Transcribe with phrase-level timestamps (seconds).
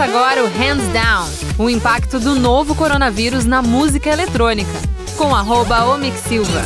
[0.00, 4.70] Agora o Hands Down, o impacto do novo coronavírus na música eletrônica,
[5.14, 5.76] com arroba
[6.26, 6.62] Silva.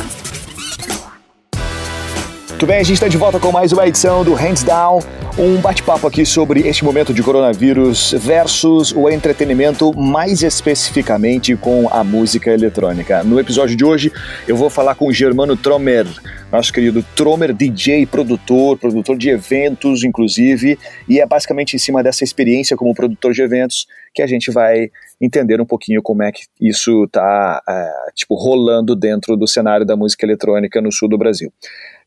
[2.47, 5.01] Tudo bem, a gente está de volta com mais uma edição do Hands Down,
[5.37, 12.05] um bate-papo aqui sobre este momento de coronavírus versus o entretenimento, mais especificamente com a
[12.05, 13.21] música eletrônica.
[13.21, 14.13] No episódio de hoje,
[14.47, 16.07] eu vou falar com o Germano Tromer,
[16.55, 22.23] nosso querido Tromer, DJ, produtor, produtor de eventos, inclusive, e é basicamente em cima dessa
[22.23, 26.43] experiência como produtor de eventos que a gente vai entender um pouquinho como é que
[26.61, 31.51] isso está é, tipo, rolando dentro do cenário da música eletrônica no sul do Brasil.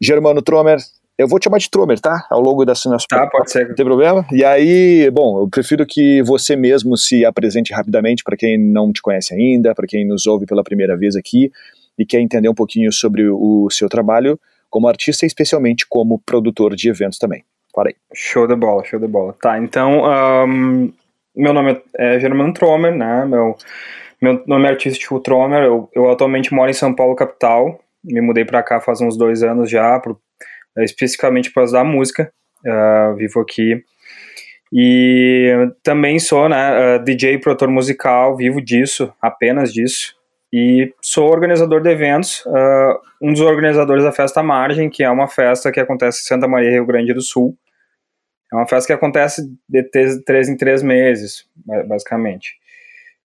[0.01, 0.79] Germano Tromer,
[1.19, 2.27] eu vou te chamar de Tromer, tá?
[2.31, 3.07] Ao longo dessa nossa.
[3.07, 3.69] Tá, pode ser.
[3.69, 4.25] Não tem problema?
[4.33, 9.03] E aí, bom, eu prefiro que você mesmo se apresente rapidamente para quem não te
[9.03, 11.51] conhece ainda, para quem nos ouve pela primeira vez aqui
[11.99, 14.39] e quer entender um pouquinho sobre o seu trabalho
[14.71, 17.45] como artista e especialmente como produtor de eventos também.
[17.75, 17.97] Fala aí.
[18.15, 19.35] Show de bola, show de bola.
[19.41, 20.03] Tá, então,
[20.47, 20.93] um,
[21.35, 23.25] meu nome é Germano Tromer, né?
[23.25, 23.57] Meu,
[24.21, 25.65] meu nome é artístico Tromer.
[25.65, 27.81] Eu, eu atualmente moro em São Paulo, capital.
[28.05, 30.19] Me mudei para cá faz uns dois anos já, por,
[30.79, 32.33] especificamente por causa da música.
[32.67, 33.83] Uh, vivo aqui.
[34.73, 40.18] E também sou né, uh, DJ, produtor musical, vivo disso, apenas disso.
[40.53, 45.29] E sou organizador de eventos, uh, um dos organizadores da Festa Margem, que é uma
[45.29, 47.57] festa que acontece em Santa Maria, Rio Grande do Sul.
[48.51, 49.83] É uma festa que acontece de
[50.25, 51.47] três em três meses,
[51.87, 52.55] basicamente.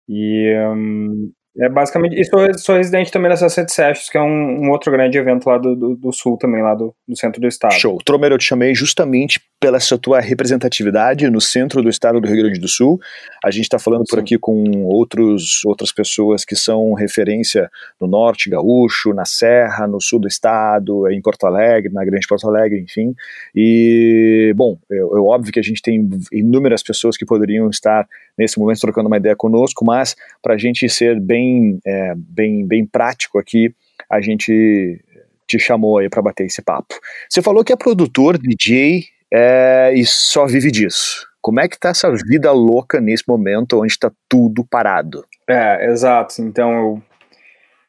[0.09, 2.19] E um, é basicamente.
[2.19, 5.47] E sou, sou residente também da Sunset Sessions, que é um, um outro grande evento
[5.47, 7.73] lá do, do, do, sul também, lá do, do centro do estado.
[7.73, 7.97] Show.
[8.05, 12.37] Tromer, eu te chamei justamente pela sua tua representatividade no centro do estado do Rio
[12.37, 12.99] Grande do Sul.
[13.43, 14.15] A gente está falando Sim.
[14.15, 20.01] por aqui com outros, outras pessoas que são referência no norte gaúcho, na serra, no
[20.01, 23.13] sul do estado, em Porto Alegre, na Grande Porto Alegre, enfim.
[23.53, 28.59] E, bom, é, é óbvio que a gente tem inúmeras pessoas que poderiam estar nesse
[28.59, 33.39] momento trocando uma ideia conosco, mas para a gente ser bem, é, bem, bem prático
[33.39, 33.73] aqui,
[34.09, 34.99] a gente
[35.47, 36.95] te chamou aí para bater esse papo.
[37.29, 41.27] Você falou que é produtor, DJ é, e só vive disso.
[41.41, 45.25] Como é que tá essa vida louca nesse momento onde está tudo parado?
[45.49, 46.41] É, exato.
[46.41, 47.01] Então eu,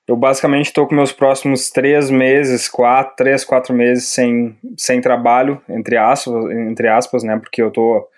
[0.08, 5.60] eu basicamente estou com meus próximos três meses, quatro, três, quatro meses sem, sem trabalho,
[5.68, 7.36] entre aspas, entre aspas, né?
[7.36, 8.08] Porque eu tô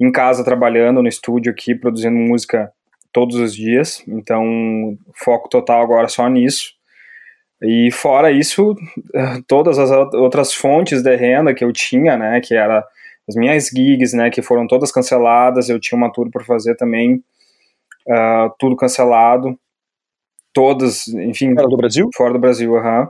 [0.00, 2.72] em casa trabalhando no estúdio aqui, produzindo música
[3.12, 6.72] todos os dias, então foco total agora só nisso.
[7.62, 8.74] E fora isso,
[9.46, 12.82] todas as outras fontes de renda que eu tinha, né, que era
[13.28, 17.22] as minhas gigs, né, que foram todas canceladas, eu tinha uma tour para fazer também,
[18.08, 19.58] uh, tudo cancelado,
[20.54, 21.54] todas, enfim...
[21.54, 22.10] Fora do Brasil?
[22.16, 23.00] Fora do Brasil, aham.
[23.00, 23.08] Uhum.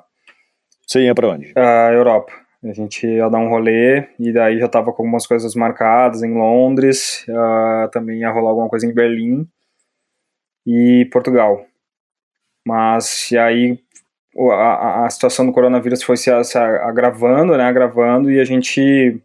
[0.86, 1.52] Você ia para onde?
[1.52, 2.32] Uh, Europa.
[2.62, 6.34] A gente ia dar um rolê e daí já tava com algumas coisas marcadas em
[6.34, 9.48] Londres, uh, também ia rolar alguma coisa em Berlim
[10.66, 11.64] e Portugal.
[12.66, 13.78] Mas e aí
[14.52, 19.18] a, a situação do coronavírus foi se, se agravando, né, agravando e a gente,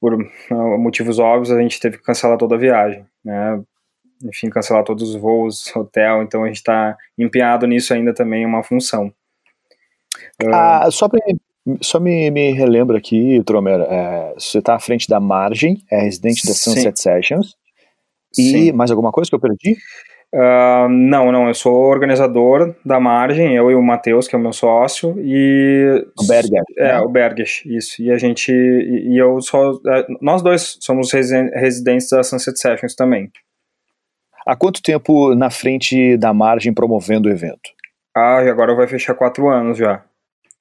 [0.00, 3.60] por uh, motivos óbvios, a gente teve que cancelar toda a viagem, né,
[4.24, 8.46] enfim, cancelar todos os voos, hotel, então a gente está empenhado nisso ainda também, é
[8.46, 9.12] uma função.
[10.52, 11.20] Ah, só para
[11.80, 16.46] só me, me relembra aqui, Tromer, é, você está à frente da Margem, é residente
[16.46, 17.02] da Sunset Sim.
[17.02, 17.56] Sessions.
[18.36, 18.72] E Sim.
[18.72, 19.76] mais alguma coisa que eu perdi?
[20.34, 24.42] Uh, não, não, eu sou organizador da Margem, eu e o Matheus, que é o
[24.42, 26.04] meu sócio, e...
[26.18, 26.62] O Berger.
[26.76, 27.00] É, né?
[27.00, 28.02] o Berges, isso.
[28.02, 32.94] E a gente, e, e eu sou, é, nós dois somos residentes da Sunset Sessions
[32.94, 33.30] também.
[34.46, 37.70] Há quanto tempo na frente da Margem promovendo o evento?
[38.14, 40.04] Ah, agora vai fechar quatro anos já.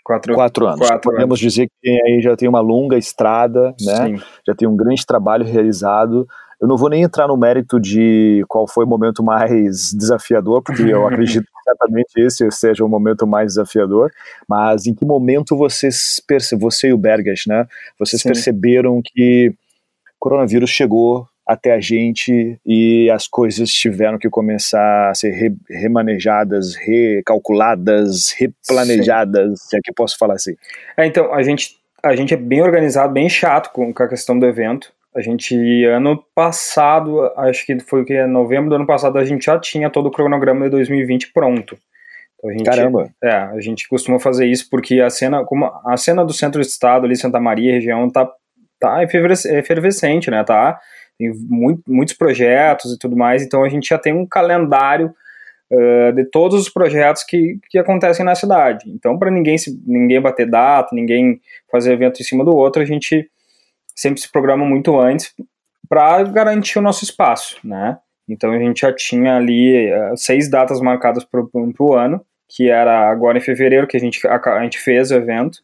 [0.07, 0.87] Quatro, quatro anos.
[0.87, 1.39] Quatro Podemos anos.
[1.39, 4.05] dizer que aí já tem uma longa estrada, né?
[4.05, 4.15] Sim.
[4.47, 6.25] Já tem um grande trabalho realizado.
[6.61, 10.83] Eu não vou nem entrar no mérito de qual foi o momento mais desafiador, porque
[10.83, 14.09] eu acredito que certamente esse seja o momento mais desafiador,
[14.47, 16.21] mas em que momento vocês,
[16.57, 17.67] você e o Bergas, né,
[17.99, 18.29] vocês Sim.
[18.29, 19.53] perceberam que o
[20.19, 26.75] coronavírus chegou até a gente e as coisas tiveram que começar a ser re, remanejadas,
[26.75, 29.69] recalculadas, replanejadas, Sim.
[29.69, 30.55] se é que posso falar assim.
[30.97, 34.37] É, então, a gente, a gente é bem organizado, bem chato com, com a questão
[34.37, 34.91] do evento.
[35.15, 35.55] A gente,
[35.85, 40.07] ano passado, acho que foi que novembro do ano passado, a gente já tinha todo
[40.07, 41.77] o cronograma de 2020 pronto.
[42.37, 43.09] Então a gente, Caramba!
[43.23, 46.67] É, a gente costuma fazer isso porque a cena, como a cena do centro do
[46.67, 48.29] estado, ali, Santa Maria, região, tá,
[48.79, 50.43] tá efervescente, né?
[50.43, 50.79] Tá
[51.17, 55.13] tem muito, muitos projetos e tudo mais, então a gente já tem um calendário
[55.71, 58.89] uh, de todos os projetos que, que acontecem na cidade.
[58.89, 59.55] Então, para ninguém,
[59.85, 61.41] ninguém bater data, ninguém
[61.71, 63.29] fazer evento em cima do outro, a gente
[63.95, 65.33] sempre se programa muito antes
[65.89, 67.97] para garantir o nosso espaço, né?
[68.29, 73.09] Então a gente já tinha ali uh, seis datas marcadas para o ano, que era
[73.09, 75.59] agora em fevereiro que a gente, a, a, gente fez o evento,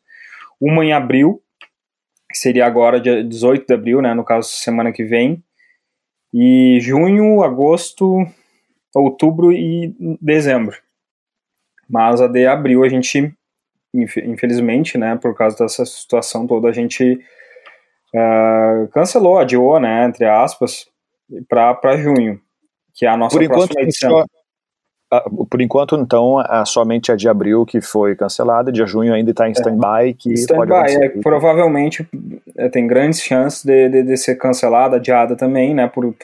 [0.60, 1.42] uma em abril,
[2.34, 5.44] que seria agora dia 18 de abril, né, no caso semana que vem,
[6.34, 8.26] e junho, agosto,
[8.96, 10.76] outubro e dezembro.
[11.88, 13.32] Mas a de abril a gente,
[13.94, 17.24] infelizmente, né, por causa dessa situação toda, a gente
[18.16, 20.88] uh, cancelou, adiou, né, entre aspas,
[21.48, 22.42] para junho,
[22.96, 24.10] que é a nossa por próxima enquanto, edição.
[24.10, 24.26] Só,
[25.50, 29.48] por enquanto, então, é somente a de abril que foi cancelada, de junho ainda está
[29.48, 29.54] em é.
[29.54, 30.14] stand-by.
[30.14, 32.08] que stand pode é, provavelmente
[32.58, 35.88] é, tem grandes chances de, de, de, ser cancelada, adiada também, né?
[35.88, 36.16] Por,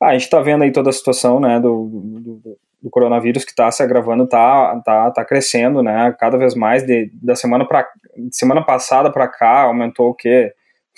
[0.00, 3.50] ah, a gente está vendo aí toda a situação né, do, do, do coronavírus que
[3.50, 6.14] está se agravando, está tá, tá crescendo, né?
[6.18, 7.86] Cada vez mais, de, da semana, pra,
[8.30, 10.52] semana passada para cá, aumentou o quê?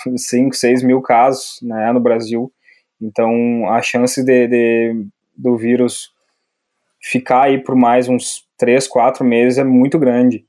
[0.17, 2.53] 5, 6 mil casos né, no Brasil.
[3.01, 6.11] Então, a chance de, de do vírus
[7.03, 10.47] ficar aí por mais uns três, quatro meses é muito grande.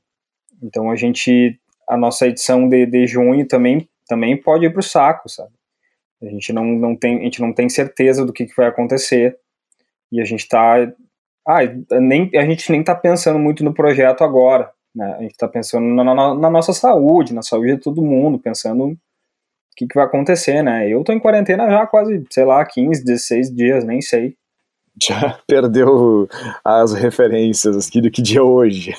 [0.62, 1.58] Então a gente,
[1.88, 5.52] a nossa edição de, de junho também, também pode ir para o saco, sabe?
[6.22, 9.36] A gente não, não tem, a gente não tem certeza do que, que vai acontecer
[10.12, 10.76] e a gente está,
[11.46, 11.58] ah,
[12.00, 15.16] nem a gente nem está pensando muito no projeto agora, né?
[15.18, 18.84] A gente está pensando na, na, na, nossa saúde, na saúde de todo mundo, pensando
[18.84, 18.96] o
[19.76, 20.88] que, que vai acontecer, né?
[20.88, 24.36] Eu tô em quarentena já há quase, sei lá, 15, 16 dias, nem sei
[25.02, 26.28] já perdeu
[26.64, 28.94] as referências aqui do que dia hoje.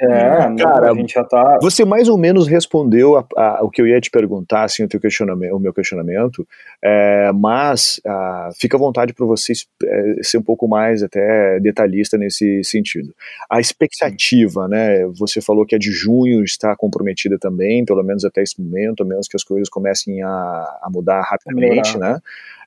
[0.00, 0.08] É,
[0.58, 1.58] cara, a gente já tá.
[1.62, 4.88] Você mais ou menos respondeu a, a, o que eu ia te perguntar, assim, o,
[4.88, 6.46] teu questionamento, o meu questionamento,
[6.82, 9.52] é, mas a, ah, fica à vontade para você
[9.84, 13.14] é, ser um pouco mais até detalhista nesse sentido.
[13.50, 15.06] A expectativa, né?
[15.18, 19.06] Você falou que a de junho está comprometida também, pelo menos até esse momento, a
[19.06, 22.18] menos que as coisas comecem a, a mudar rapidamente, né?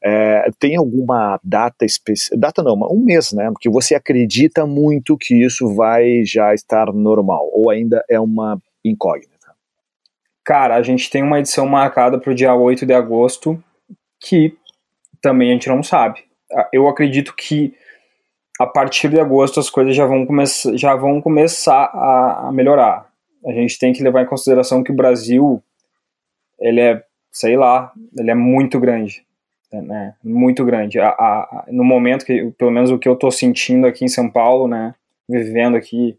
[0.03, 3.51] É, tem alguma data específica, data não, um mês, né?
[3.59, 9.35] Que você acredita muito que isso vai já estar normal, ou ainda é uma incógnita?
[10.43, 13.61] Cara, a gente tem uma edição marcada para o dia 8 de agosto,
[14.19, 14.55] que
[15.21, 16.23] também a gente não sabe.
[16.53, 17.73] Ah, eu acredito que
[18.59, 20.45] a partir de agosto as coisas já vão, come
[20.75, 23.07] já vão começar a, a melhorar.
[23.45, 25.61] A gente tem que levar em consideração que o Brasil,
[26.59, 29.26] ele é, sei lá, ele é muito grande
[29.71, 30.99] né, muito grande.
[30.99, 34.29] A, a, no momento que, pelo menos o que eu estou sentindo aqui em São
[34.29, 34.95] Paulo, né,
[35.27, 36.17] vivendo aqui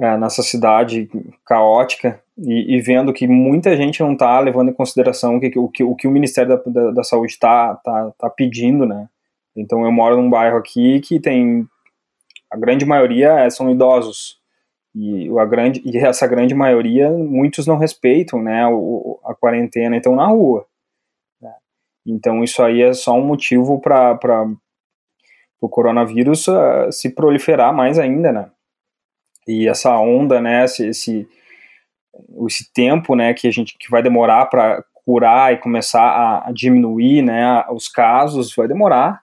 [0.00, 1.10] é, nessa cidade
[1.44, 5.68] caótica e, e, vendo que muita gente não está levando em consideração o que o,
[5.68, 9.08] que, o, que o Ministério da, da, da Saúde está tá, tá pedindo, né.
[9.54, 11.66] Então eu moro num bairro aqui que tem
[12.50, 14.38] a grande maioria é, são idosos
[14.94, 20.16] e a grande e essa grande maioria muitos não respeitam, né, o, a quarentena, então
[20.16, 20.66] na rua.
[22.10, 24.46] Então isso aí é só um motivo para
[25.60, 28.50] o coronavírus uh, se proliferar mais ainda, né?
[29.46, 31.28] E essa onda, né, esse, esse,
[32.46, 36.52] esse tempo, né, que a gente que vai demorar para curar e começar a, a,
[36.52, 39.22] diminuir, né, os casos, vai demorar.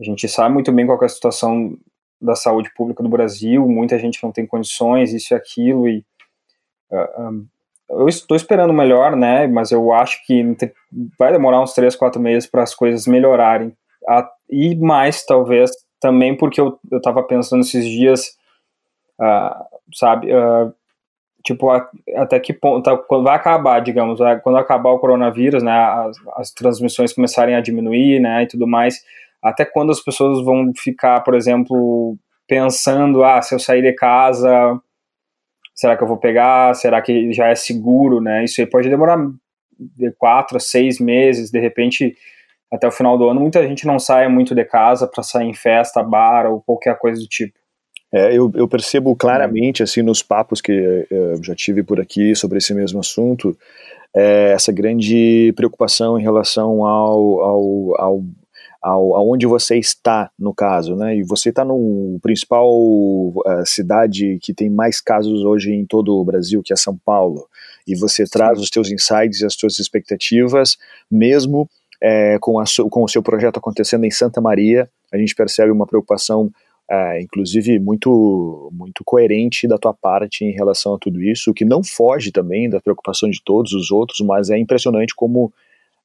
[0.00, 1.78] A gente sabe muito bem qual é a situação
[2.20, 6.04] da saúde pública do Brasil, muita gente não tem condições, isso e aquilo, e
[6.90, 7.46] uh, um,
[7.92, 9.46] eu estou esperando melhor, né?
[9.46, 10.56] Mas eu acho que
[11.18, 13.72] vai demorar uns 3, 4 meses para as coisas melhorarem.
[14.50, 18.36] E mais, talvez, também porque eu, eu tava pensando esses dias,
[19.20, 19.64] uh,
[19.94, 20.72] sabe, uh,
[21.44, 25.72] tipo, a, até que ponto, tá, quando vai acabar, digamos, quando acabar o coronavírus, né,
[25.72, 29.02] as, as transmissões começarem a diminuir, né, e tudo mais,
[29.42, 32.16] até quando as pessoas vão ficar, por exemplo,
[32.48, 34.80] pensando, ah, se eu sair de casa
[35.82, 36.74] será que eu vou pegar?
[36.74, 38.44] Será que já é seguro, né?
[38.44, 39.18] Isso aí pode demorar
[39.76, 42.14] de quatro a seis meses, de repente
[42.72, 45.52] até o final do ano, muita gente não sai muito de casa para sair em
[45.52, 47.58] festa, bar ou qualquer coisa do tipo.
[48.14, 52.34] É, eu, eu, percebo claramente, assim, nos papos que eh, eu já tive por aqui
[52.36, 53.56] sobre esse mesmo assunto,
[54.14, 58.24] é, essa grande preocupação em relação ao, ao, ao
[58.82, 61.16] ao, aonde você está, no caso, né?
[61.16, 66.24] E você está no principal uh, cidade que tem mais casos hoje em todo o
[66.24, 67.46] Brasil, que é São Paulo,
[67.86, 68.32] e você Sim.
[68.32, 70.76] traz os teus insights e as suas expectativas,
[71.10, 71.68] mesmo
[72.02, 75.86] é, com, a, com o seu projeto acontecendo em Santa Maria, a gente percebe uma
[75.86, 76.50] preocupação
[76.90, 81.82] é, inclusive muito muito coerente da tua parte em relação a tudo isso, que não
[81.82, 85.52] foge também da preocupação de todos os outros, mas é impressionante como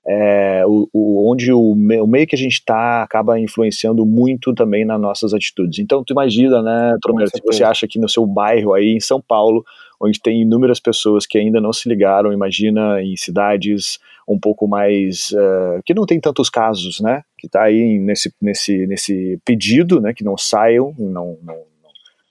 [0.09, 4.53] é, o, o, onde o, me, o, meio que a gente está acaba influenciando muito
[4.53, 5.79] também nas nossas atitudes.
[5.79, 9.19] Então, tu imagina, né, Tromer, se você acha que no seu bairro aí em São
[9.19, 9.65] Paulo,
[9.99, 15.31] onde tem inúmeras pessoas que ainda não se ligaram, imagina em cidades um pouco mais
[15.31, 17.23] uh, que não tem tantos casos, né?
[17.37, 20.13] Que está aí nesse, nesse, nesse pedido, né?
[20.13, 21.57] Que não saiam, não, não,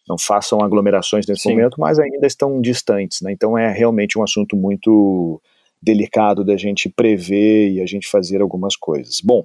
[0.09, 1.50] não façam aglomerações nesse Sim.
[1.50, 3.33] momento, mas ainda estão distantes, né?
[3.33, 5.40] Então é realmente um assunto muito
[5.83, 9.21] delicado da gente prever e a gente fazer algumas coisas.
[9.23, 9.45] Bom,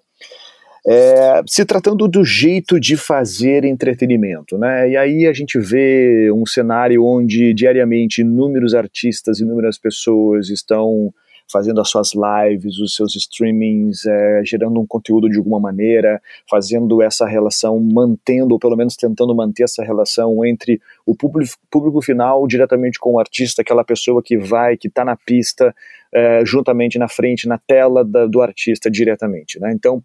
[0.88, 4.90] é, se tratando do jeito de fazer entretenimento, né?
[4.90, 11.14] E aí a gente vê um cenário onde diariamente inúmeros artistas, inúmeras pessoas estão
[11.52, 17.02] fazendo as suas lives, os seus streamings, é, gerando um conteúdo de alguma maneira, fazendo
[17.02, 22.48] essa relação, mantendo, ou pelo menos tentando manter essa relação entre o público, público final
[22.48, 25.76] diretamente com o artista, aquela pessoa que vai, que está na pista,
[26.14, 29.60] é, juntamente na frente, na tela da, do artista diretamente.
[29.60, 29.72] Né?
[29.74, 30.04] Então,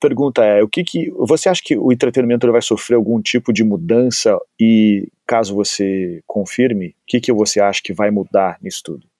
[0.00, 3.62] pergunta é, o que, que você acha que o entretenimento vai sofrer algum tipo de
[3.62, 9.11] mudança e caso você confirme, o que, que você acha que vai mudar nisso tudo?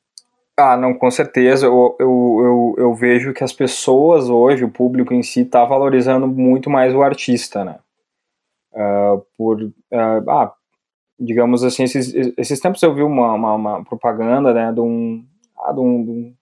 [0.56, 1.66] Ah, não, com certeza.
[1.66, 6.26] Eu, eu, eu, eu vejo que as pessoas hoje, o público em si, está valorizando
[6.26, 7.78] muito mais o artista, né?
[8.72, 10.54] Uh, por, uh, ah,
[11.20, 15.24] digamos assim, esses, esses tempos eu vi uma, uma, uma propaganda, né, de um,
[15.58, 16.34] ah, de um, de um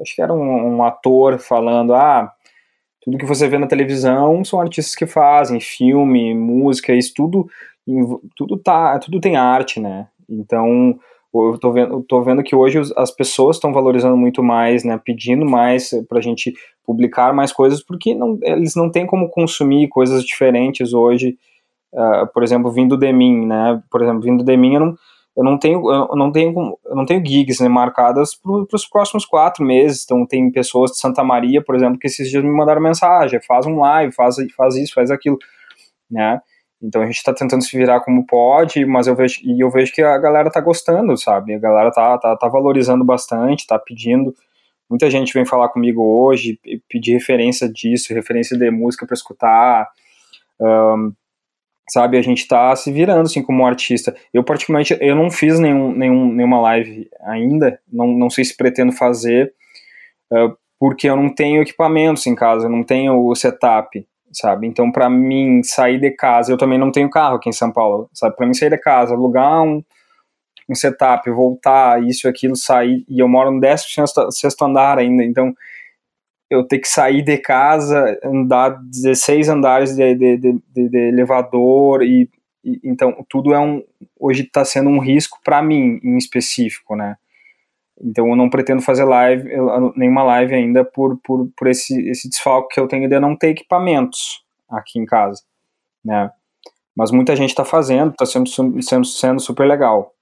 [0.00, 2.32] acho que era um, um, ator falando, ah,
[3.02, 7.48] tudo que você vê na televisão são artistas que fazem, filme, música, isso tudo,
[8.36, 10.08] tudo tá, tudo tem arte, né?
[10.28, 10.98] Então,
[11.34, 15.44] eu tô vendo, tô vendo que hoje as pessoas estão valorizando muito mais, né, pedindo
[15.44, 16.54] mais para a gente
[16.84, 21.36] publicar mais coisas, porque não, eles não têm como consumir coisas diferentes hoje,
[21.92, 24.94] uh, por exemplo, vindo de mim, né, por exemplo, vindo de mim, eu não,
[25.36, 29.26] eu não tenho, eu não tenho, eu não tenho gigs né, marcadas para os próximos
[29.26, 32.80] quatro meses, então tem pessoas de Santa Maria, por exemplo, que esses dias me mandaram
[32.80, 35.36] mensagem, faz um live, faz, faz isso, faz aquilo,
[36.10, 36.40] né,
[36.86, 39.92] então a gente está tentando se virar como pode, mas eu vejo e eu vejo
[39.92, 41.54] que a galera tá gostando, sabe?
[41.54, 44.32] A galera tá, tá, tá valorizando bastante, tá pedindo.
[44.88, 49.88] Muita gente vem falar comigo hoje, pedir referência disso, referência de música para escutar.
[50.60, 51.12] Um,
[51.90, 54.14] sabe, a gente tá se virando assim como artista.
[54.32, 58.92] Eu particularmente eu não fiz nenhum, nenhum, nenhuma live ainda, não, não sei se pretendo
[58.92, 59.52] fazer,
[60.32, 64.66] uh, porque eu não tenho equipamentos em casa, eu não tenho o setup sabe?
[64.66, 68.08] Então, para mim, sair de casa, eu também não tenho carro aqui em São Paulo,
[68.12, 68.36] sabe?
[68.36, 69.82] Para mim, sair de casa, alugar um,
[70.68, 75.54] um setup, voltar, isso aquilo, sair, e eu moro no 16 andar ainda, então
[76.50, 82.28] eu ter que sair de casa, andar 16 andares de, de, de, de elevador, e,
[82.62, 83.82] e, então tudo é um,
[84.20, 87.16] hoje está sendo um risco para mim, em específico, né?
[88.02, 89.48] Então eu não pretendo fazer live,
[89.96, 93.48] nenhuma live ainda por, por, por esse, esse desfalque que eu tenho de não ter
[93.48, 95.42] equipamentos aqui em casa,
[96.04, 96.30] né?
[96.94, 98.48] Mas muita gente está fazendo, está sendo,
[98.82, 100.12] sendo, sendo super legal.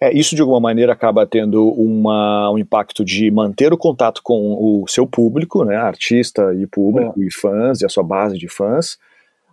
[0.00, 4.82] É, isso de alguma maneira acaba tendo uma, um impacto de manter o contato com
[4.82, 7.26] o seu público, né, artista e público é.
[7.26, 8.96] e fãs e a sua base de fãs,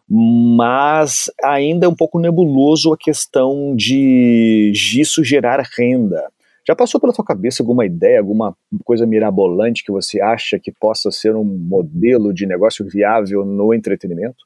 [0.07, 6.29] mas ainda é um pouco nebuloso a questão de disso gerar renda.
[6.67, 11.09] Já passou pela sua cabeça alguma ideia, alguma coisa mirabolante que você acha que possa
[11.11, 14.45] ser um modelo de negócio viável no entretenimento?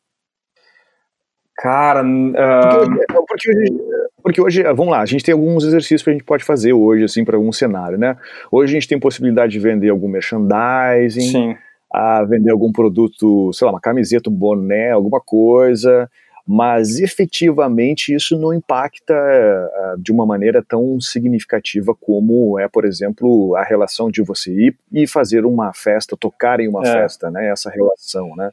[1.57, 3.25] Cara, uh...
[3.27, 3.83] porque, hoje,
[4.21, 7.03] porque, hoje, vamos lá, a gente tem alguns exercícios que a gente pode fazer hoje,
[7.03, 8.17] assim, para algum cenário, né?
[8.51, 11.55] Hoje a gente tem possibilidade de vender algum merchandising, Sim.
[11.93, 16.09] a vender algum produto, sei lá, uma camiseta, um boné, alguma coisa
[16.47, 23.55] mas efetivamente isso não impacta uh, de uma maneira tão significativa como é, por exemplo,
[23.55, 26.91] a relação de você ir e fazer uma festa, tocar em uma é.
[26.91, 27.49] festa, né?
[27.49, 28.51] Essa relação, né?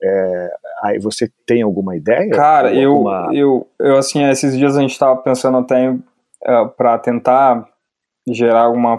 [0.00, 2.30] É, aí você tem alguma ideia?
[2.30, 3.30] Cara, alguma...
[3.32, 7.66] eu, eu, eu, assim, esses dias a gente estava pensando até uh, para tentar
[8.28, 8.98] gerar alguma,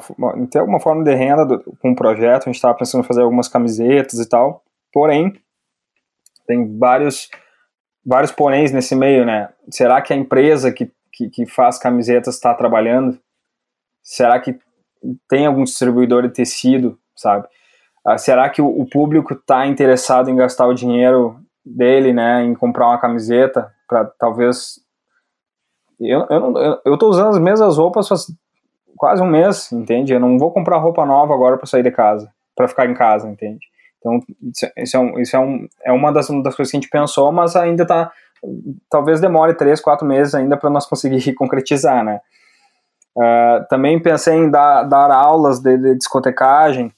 [0.51, 3.21] ter alguma forma de renda do, com o projeto, a gente estava pensando em fazer
[3.21, 4.61] algumas camisetas e tal,
[4.91, 5.33] porém,
[6.45, 7.29] tem vários
[8.05, 9.49] vários poréns nesse meio, né?
[9.69, 13.19] Será que a empresa que, que, que faz camisetas está trabalhando?
[14.03, 14.57] Será que
[15.27, 17.47] tem algum distribuidor de tecido, sabe?
[18.05, 22.53] Ah, será que o, o público está interessado em gastar o dinheiro dele, né, em
[22.53, 24.79] comprar uma camiseta para talvez
[25.99, 28.27] eu, eu, não, eu, eu tô usando as mesmas roupas faz
[28.97, 30.13] quase um mês, entende?
[30.13, 33.29] Eu não vou comprar roupa nova agora para sair de casa, para ficar em casa,
[33.29, 33.65] entende?
[34.05, 34.65] Então, isso
[34.97, 37.81] é, isso é, um, é uma das, das coisas que a gente pensou, mas ainda
[37.81, 38.11] está.
[38.87, 42.21] Talvez demore três, quatro meses ainda para nós conseguir concretizar, né?
[43.17, 46.91] Uh, também pensei em dar, dar aulas de, de, discotecagem.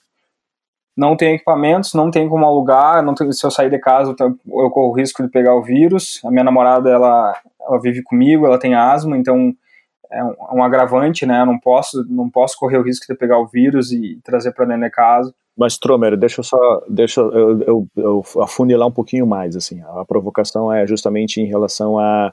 [0.97, 3.01] Não tenho equipamentos, não tenho como alugar.
[3.01, 6.19] Não tenho, se eu sair de casa, eu corro o risco de pegar o vírus.
[6.25, 9.53] A minha namorada, ela, ela vive comigo, ela tem asma, então
[10.11, 11.41] é um, é um agravante, né?
[11.41, 14.65] Eu não posso, não posso correr o risco de pegar o vírus e trazer para
[14.65, 15.33] dentro de casa.
[15.57, 20.05] Mas, Tromer, deixa eu só, deixa eu, eu, eu afunilar um pouquinho mais, assim, a
[20.05, 22.31] provocação é justamente em relação a,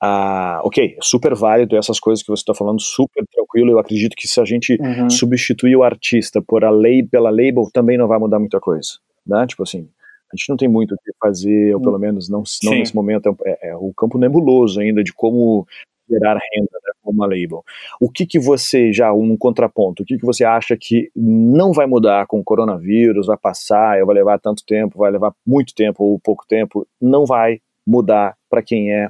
[0.00, 4.26] a ok, super válido essas coisas que você está falando, super tranquilo, eu acredito que
[4.26, 5.10] se a gente uhum.
[5.10, 8.92] substituir o artista por a lei, pela label, também não vai mudar muita coisa,
[9.26, 9.86] né, tipo assim,
[10.32, 13.36] a gente não tem muito o que fazer, ou pelo menos não, não nesse momento,
[13.44, 15.66] é, é, é, o campo nebuloso ainda de como
[16.12, 17.64] gerar renda né, com uma label.
[18.00, 21.86] O que que você, já um contraponto, o que que você acha que não vai
[21.86, 26.18] mudar com o coronavírus, vai passar, vai levar tanto tempo, vai levar muito tempo ou
[26.18, 29.08] pouco tempo, não vai mudar para quem é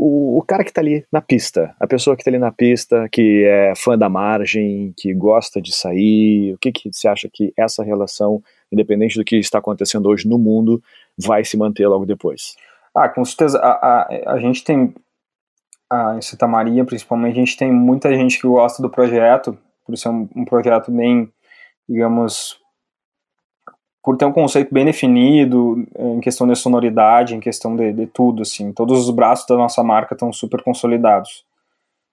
[0.00, 3.08] o, o, cara que está ali na pista, a pessoa que está ali na pista,
[3.10, 7.52] que é fã da margem, que gosta de sair, o que, que você acha que
[7.56, 10.80] essa relação, independente do que está acontecendo hoje no mundo,
[11.18, 12.54] vai se manter logo depois?
[12.94, 13.58] Ah, com certeza.
[13.58, 14.94] A, a, a gente tem
[15.90, 19.96] ah, em Santa Maria, principalmente, a gente tem muita gente que gosta do projeto, por
[19.96, 21.32] ser um, um projeto bem,
[21.88, 22.58] digamos,
[24.02, 28.42] por ter um conceito bem definido em questão de sonoridade, em questão de, de tudo,
[28.42, 31.44] assim, todos os braços da nossa marca estão super consolidados.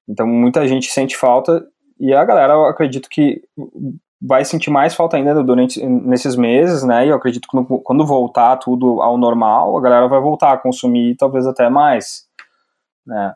[0.07, 1.65] Então, muita gente sente falta
[1.99, 3.41] e a galera, eu acredito que
[4.21, 7.05] vai sentir mais falta ainda durante nesses meses, né?
[7.05, 10.57] E eu acredito que quando, quando voltar tudo ao normal, a galera vai voltar a
[10.57, 12.25] consumir talvez até mais,
[13.05, 13.33] né?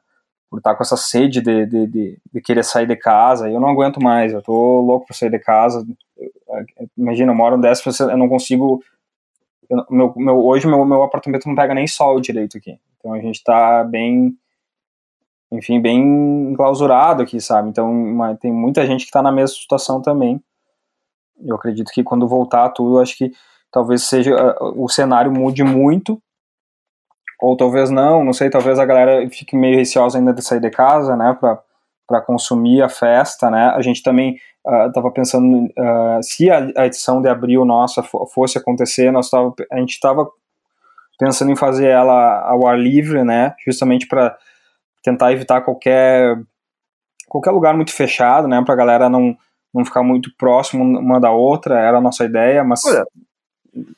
[0.49, 3.49] Por estar com essa sede de, de, de, de, querer sair de casa.
[3.49, 5.85] Eu não aguento mais, eu tô louco para sair de casa.
[6.97, 8.83] Imagina, eu moro em 10, eu não consigo.
[9.69, 12.79] Eu, meu, meu, hoje meu, meu apartamento não pega nem sol direito aqui.
[12.97, 14.35] Então a gente tá bem.
[15.51, 17.69] Enfim, bem enclausurado aqui, sabe?
[17.69, 17.91] Então
[18.39, 20.41] tem muita gente que tá na mesma situação também.
[21.39, 23.31] Eu acredito que quando voltar tudo, acho que
[23.71, 24.35] talvez seja
[24.75, 26.21] o cenário mude muito
[27.41, 30.69] ou talvez não, não sei, talvez a galera fique meio receosa ainda de sair de
[30.69, 31.37] casa, né,
[32.07, 34.37] para consumir a festa, né, a gente também
[34.87, 39.53] estava uh, pensando, uh, se a, a, edição de abril nossa fosse acontecer, nós tava,
[39.71, 40.27] a gente estava
[41.17, 44.37] pensando em fazer ela ao ar livre, né, justamente para
[45.03, 46.37] tentar evitar qualquer
[47.27, 49.35] qualquer lugar muito fechado, né, para a galera não
[49.73, 53.05] não ficar muito próximo uma da outra, era a nossa ideia, mas Olha,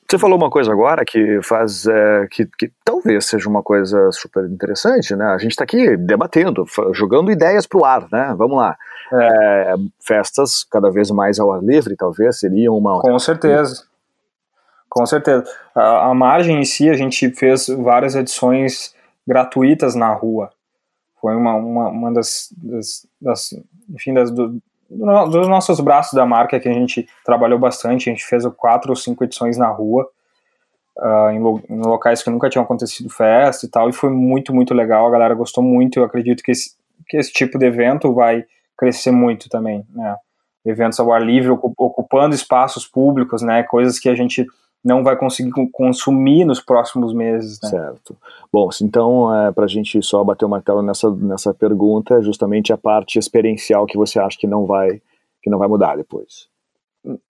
[0.09, 4.45] você falou uma coisa agora que faz é, que, que, talvez seja uma coisa super
[4.45, 5.25] interessante, né?
[5.25, 8.33] A gente está aqui debatendo, jogando ideias para o ar, né?
[8.37, 8.77] Vamos lá.
[9.13, 9.15] É.
[9.15, 12.99] É, festas cada vez mais ao ar livre, talvez seriam uma.
[13.01, 13.83] Com certeza.
[14.89, 15.45] Com certeza.
[15.73, 18.93] A, a margem em si, a gente fez várias edições
[19.25, 20.49] gratuitas na rua.
[21.21, 23.53] Foi uma, uma, uma das, das, das
[23.89, 28.25] enfim, das, do, dos nossos braços da marca que a gente trabalhou bastante, a gente
[28.25, 30.07] fez quatro ou cinco edições na rua,
[30.97, 34.53] uh, em, lo, em, locais que nunca tinham acontecido festa e tal, e foi muito,
[34.53, 36.75] muito legal, a galera gostou muito, eu acredito que esse,
[37.07, 38.43] que esse tipo de evento vai
[38.77, 40.15] crescer muito também, né,
[40.65, 44.45] eventos ao ar livre, ocupando espaços públicos, né, coisas que a gente
[44.83, 47.59] não vai conseguir consumir nos próximos meses.
[47.61, 47.69] Né?
[47.69, 48.17] Certo.
[48.51, 52.73] Bom, então, é, para a gente só bater o martelo nessa, nessa pergunta, é justamente
[52.73, 55.01] a parte experiencial que você acha que não vai,
[55.41, 56.49] que não vai mudar depois.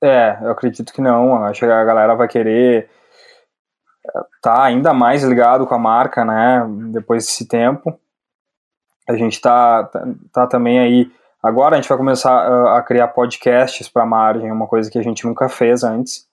[0.02, 1.44] É, eu acredito que não.
[1.44, 2.90] Acho que a galera vai querer
[4.42, 6.66] tá ainda mais ligado com a marca, né?
[6.92, 7.98] Depois desse tempo.
[9.08, 11.12] A gente tá, tá, tá também aí.
[11.44, 14.98] Agora a gente vai começar a, a criar podcasts para a margem, uma coisa que
[14.98, 16.31] a gente nunca fez antes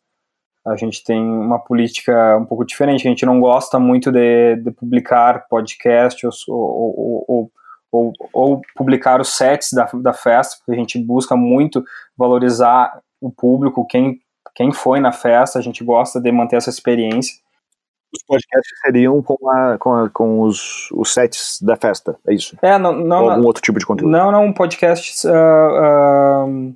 [0.71, 3.07] a gente tem uma política um pouco diferente.
[3.07, 7.53] A gente não gosta muito de, de publicar podcasts ou, ou, ou,
[7.91, 11.85] ou, ou publicar os sets da, da festa, porque a gente busca muito
[12.17, 14.21] valorizar o público, quem,
[14.55, 17.35] quem foi na festa, a gente gosta de manter essa experiência.
[18.15, 22.57] Os podcasts seriam com, a, com, a, com os, os sets da festa, é isso?
[22.63, 24.11] É, não, não, ou algum outro tipo de conteúdo?
[24.11, 26.75] Não, não, podcasts uh, uh,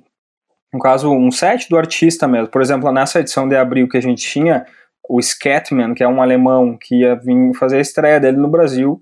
[0.73, 2.47] no caso, um set do artista mesmo.
[2.47, 4.65] Por exemplo, nessa edição de abril que a gente tinha,
[5.07, 9.01] o Scatman, que é um alemão que ia vir fazer a estreia dele no Brasil,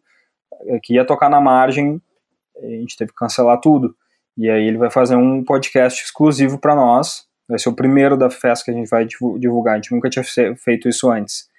[0.67, 2.01] eh, que ia tocar na margem,
[2.61, 3.95] a gente teve que cancelar tudo.
[4.37, 7.25] E aí ele vai fazer um podcast exclusivo para nós.
[7.47, 9.73] Vai ser o primeiro da festa que a gente vai divulgar.
[9.73, 10.23] A gente nunca tinha
[10.55, 11.49] feito isso antes.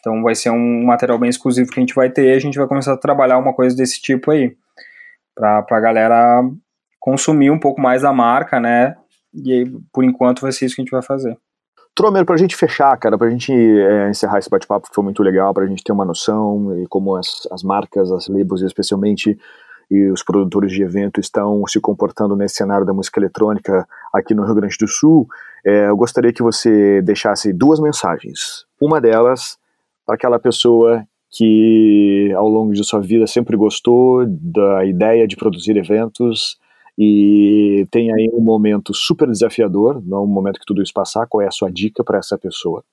[0.00, 2.34] Então vai ser um material bem exclusivo que a gente vai ter.
[2.34, 4.56] A gente vai começar a trabalhar uma coisa desse tipo aí.
[5.34, 6.42] Pra, pra galera
[7.00, 8.96] consumir um pouco mais da marca, né?
[9.34, 11.36] E aí, por enquanto, vai ser isso que a gente vai fazer.
[11.94, 15.52] Tromer, pra gente fechar, cara, pra gente é, encerrar esse bate-papo, que foi muito legal,
[15.52, 19.38] pra gente ter uma noção e como as, as marcas, as labels, especialmente
[19.90, 24.42] e os produtores de evento estão se comportando nesse cenário da música eletrônica aqui no
[24.42, 25.28] Rio Grande do Sul,
[25.64, 28.64] é, eu gostaria que você deixasse duas mensagens.
[28.80, 29.58] Uma delas
[30.06, 35.76] para aquela pessoa que ao longo de sua vida sempre gostou da ideia de produzir
[35.76, 36.56] eventos
[36.98, 41.40] e tem aí um momento super desafiador, não um momento que tudo isso passar, qual
[41.40, 42.84] é a sua dica para essa pessoa?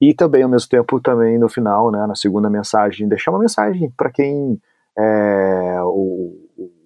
[0.00, 3.90] E também, ao mesmo tempo, também no final, né, na segunda mensagem, deixar uma mensagem
[3.96, 4.60] para quem
[4.96, 6.36] é o,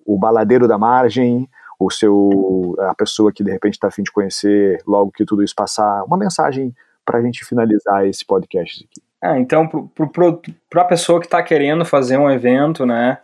[0.05, 4.83] o baladeiro da margem, o seu a pessoa que de repente está afim de conhecer
[4.87, 6.74] logo que tudo isso passar, uma mensagem
[7.05, 9.02] para a gente finalizar esse podcast aqui.
[9.22, 9.68] É, então,
[10.68, 13.18] para a pessoa que está querendo fazer um evento, né,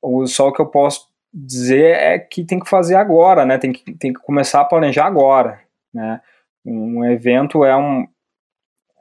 [0.00, 3.72] o, só o que eu posso dizer é que tem que fazer agora, né, tem
[3.72, 5.60] que, tem que começar a planejar agora,
[5.92, 6.20] né,
[6.64, 8.06] um evento é um,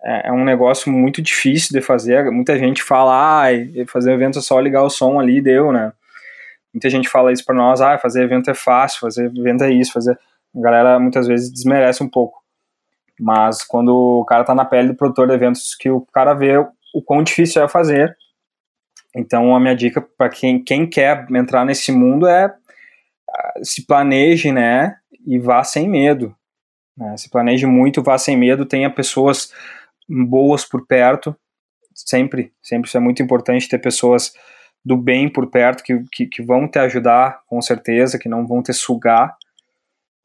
[0.03, 3.49] é, é um negócio muito difícil de fazer, muita gente fala, ah,
[3.87, 5.91] fazer evento é só ligar o som ali e deu, né,
[6.73, 9.91] muita gente fala isso para nós, ah, fazer evento é fácil, fazer evento é isso,
[9.91, 10.17] fazer,
[10.55, 12.41] a galera muitas vezes desmerece um pouco,
[13.19, 16.57] mas quando o cara tá na pele do produtor de eventos, que o cara vê
[16.93, 18.17] o quão difícil é fazer.
[19.15, 22.53] Então, a minha dica para quem, quem quer entrar nesse mundo é
[23.29, 24.97] ah, se planeje, né?
[25.25, 26.35] E vá sem medo.
[26.97, 29.53] Né, se planeje muito, vá sem medo, tenha pessoas
[30.07, 31.35] boas por perto.
[31.93, 34.33] Sempre, sempre isso é muito importante ter pessoas
[34.83, 38.63] do bem por perto que, que, que vão te ajudar, com certeza, que não vão
[38.63, 39.35] te sugar.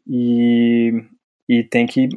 [0.07, 1.05] E,
[1.49, 2.09] e tem que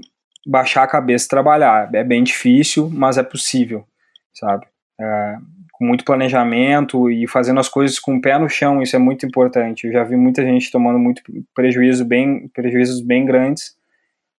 [0.45, 1.93] baixar a cabeça e trabalhar.
[1.93, 3.85] É bem difícil, mas é possível,
[4.33, 4.67] sabe?
[4.99, 5.37] É,
[5.79, 9.25] com muito planejamento e fazendo as coisas com o pé no chão, isso é muito
[9.25, 9.87] importante.
[9.87, 11.23] Eu já vi muita gente tomando muito
[11.55, 13.77] prejuízo bem, prejuízos bem grandes.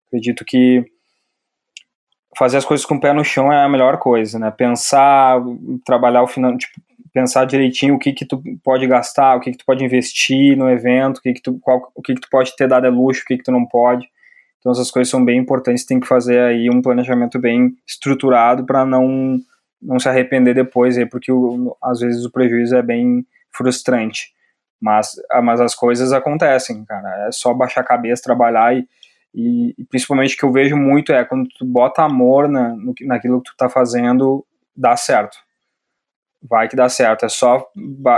[0.06, 0.84] Acredito que
[2.38, 4.50] fazer as coisas com o pé no chão é a melhor coisa, né?
[4.50, 5.40] Pensar,
[5.84, 6.78] trabalhar o final, tipo,
[7.10, 10.68] pensar direitinho o que que tu pode gastar, o que que tu pode investir no
[10.68, 13.22] evento, o que que tu, qual, o que que tu pode ter dado é luxo,
[13.22, 14.06] o que que tu não pode
[14.60, 18.84] então essas coisas são bem importantes, tem que fazer aí um planejamento bem estruturado para
[18.84, 19.40] não
[19.80, 24.32] não se arrepender depois, aí, porque o, às vezes o prejuízo é bem frustrante.
[24.80, 27.26] Mas, ah, mas as coisas acontecem, cara.
[27.28, 28.88] É só baixar a cabeça, trabalhar e,
[29.34, 32.94] e, e principalmente o que eu vejo muito é quando tu bota amor na, no,
[33.02, 35.36] naquilo que tu tá fazendo, dá certo.
[36.42, 37.26] Vai que dá certo.
[37.26, 37.70] É só,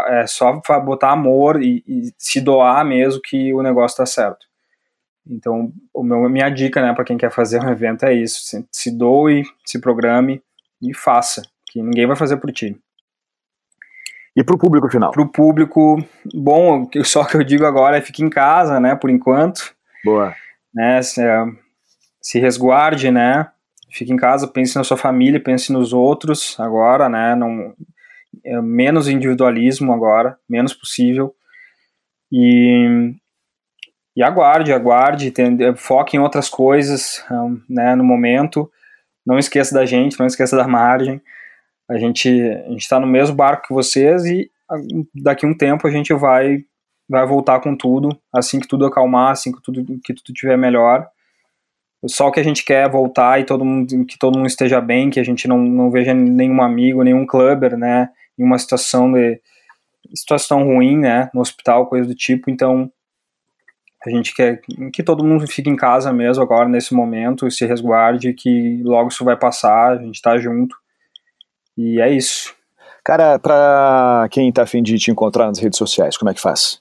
[0.08, 4.46] é só botar amor e, e se doar mesmo que o negócio tá certo.
[5.26, 8.66] Então, o meu, minha dica, né, para quem quer fazer um evento é isso: se,
[8.70, 10.42] se doe, se programe
[10.82, 12.76] e faça, que ninguém vai fazer por ti.
[14.34, 15.10] E para o público final?
[15.10, 16.02] Para o público,
[16.34, 19.74] bom, só que eu digo agora é fique em casa, né, por enquanto.
[20.04, 20.34] Boa.
[20.74, 21.22] Né, se,
[22.20, 23.48] se resguarde, né,
[23.92, 27.74] fique em casa, pense na sua família, pense nos outros agora, né, não,
[28.44, 31.34] é menos individualismo agora, menos possível.
[32.30, 33.14] E
[34.14, 37.24] e aguarde, aguarde, tem, foque em outras coisas
[37.68, 38.70] né, no momento.
[39.26, 41.20] Não esqueça da gente, não esqueça da margem.
[41.88, 44.50] A gente a está no mesmo barco que vocês e
[45.14, 46.64] daqui a um tempo a gente vai
[47.08, 51.06] vai voltar com tudo, assim que tudo acalmar, assim que tudo que tudo tiver melhor.
[52.06, 54.80] Só o que a gente quer é voltar e todo mundo, que todo mundo esteja
[54.80, 58.08] bem, que a gente não, não veja nenhum amigo, nenhum clubber, né,
[58.38, 59.40] em uma situação de
[60.14, 62.50] situação ruim, né, no hospital, coisa do tipo.
[62.50, 62.90] Então,
[64.04, 64.60] a gente quer
[64.92, 69.08] que todo mundo fique em casa mesmo agora, nesse momento, e se resguarde, que logo
[69.08, 70.76] isso vai passar, a gente tá junto.
[71.76, 72.54] E é isso.
[73.04, 76.80] Cara, pra quem tá afim de te encontrar nas redes sociais, como é que faz?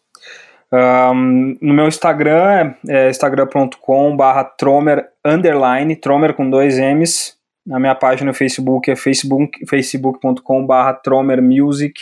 [0.74, 7.38] Um, no meu Instagram é, é instagram.com barra tromer underline, tromer com dois M's.
[7.66, 11.94] Na minha página no Facebook é facebook, facebook.com barra tromer music.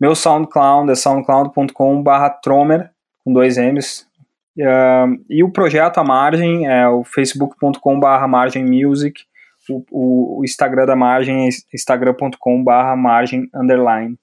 [0.00, 2.90] Meu SoundCloud é soundcloud.com barra tromer
[3.24, 4.06] com dois M's.
[4.58, 9.22] Uh, e o projeto A Margem é o facebook.com.br Margem Music,
[9.68, 14.18] o, o, Instagram da Margem é instagram.com.br Margem Underline.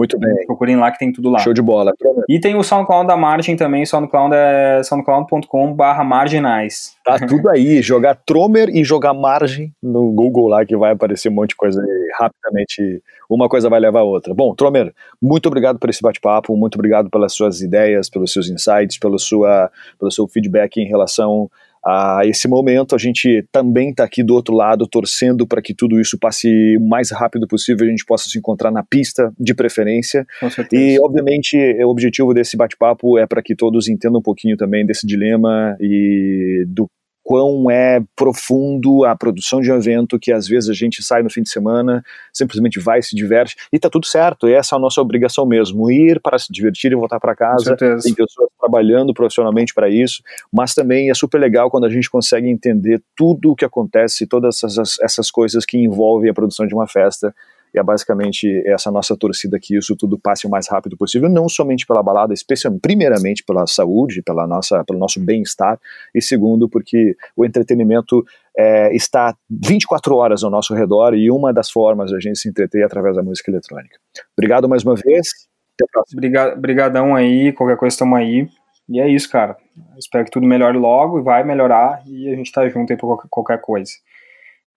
[0.00, 0.46] Muito bem.
[0.46, 1.40] Procurem lá que tem tudo lá.
[1.40, 1.92] Show de bola.
[2.26, 6.96] E tem o SoundCloud da Margem também, SoundCloud é soundcloud.com barra marginais.
[7.04, 11.32] Tá tudo aí, jogar Tromer e jogar Margem no Google lá que vai aparecer um
[11.32, 14.32] monte de coisa e rapidamente uma coisa vai levar a outra.
[14.32, 18.98] Bom, Tromer, muito obrigado por esse bate-papo, muito obrigado pelas suas ideias, pelos seus insights,
[18.98, 21.50] pelo, sua, pelo seu feedback em relação
[21.84, 22.94] a esse momento.
[22.94, 26.88] A gente também está aqui do outro lado, torcendo para que tudo isso passe o
[26.88, 30.26] mais rápido possível, a gente possa se encontrar na pista, de preferência.
[30.72, 35.06] E, obviamente, o objetivo desse bate-papo é para que todos entendam um pouquinho também desse
[35.06, 36.86] dilema e do
[37.30, 41.30] quão é profundo a produção de um evento que às vezes a gente sai no
[41.30, 45.00] fim de semana, simplesmente vai, se diverte, e tá tudo certo, essa é a nossa
[45.00, 49.88] obrigação mesmo, ir para se divertir e voltar para casa, tem pessoas trabalhando profissionalmente para
[49.88, 54.26] isso, mas também é super legal quando a gente consegue entender tudo o que acontece,
[54.26, 58.90] todas essas, essas coisas que envolvem a produção de uma festa, E é basicamente essa
[58.90, 62.80] nossa torcida que isso tudo passe o mais rápido possível, não somente pela balada, especialmente,
[62.80, 65.78] primeiramente pela saúde, pela nossa, pelo nosso bem-estar,
[66.14, 68.24] e segundo, porque o entretenimento
[68.56, 72.48] é, está 24 horas ao nosso redor e uma das formas de a gente se
[72.48, 73.96] entreter é através da música eletrônica.
[74.36, 75.28] Obrigado mais uma vez.
[75.74, 76.54] Até a próxima.
[76.56, 78.48] Obrigadão aí, qualquer coisa estamos aí.
[78.88, 79.56] E é isso, cara.
[79.96, 83.08] Espero que tudo melhore logo e vai melhorar e a gente tá junto aí pra
[83.30, 83.92] qualquer coisa.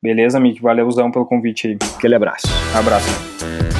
[0.03, 0.61] Beleza, Mick?
[0.61, 1.77] Valeuzão pelo convite aí.
[1.95, 2.47] Aquele abraço.
[2.75, 3.72] Abraço.